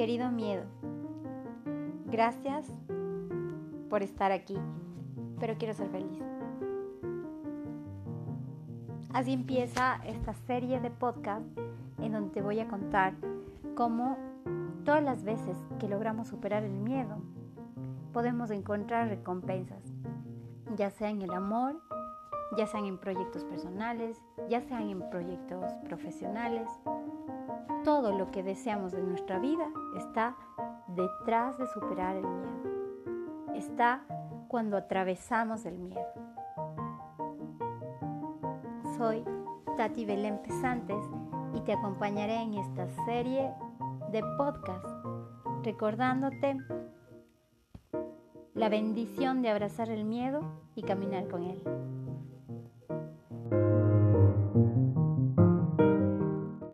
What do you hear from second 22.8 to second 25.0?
en proyectos personales, ya sean